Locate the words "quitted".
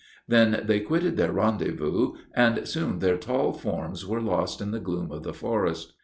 0.87-1.15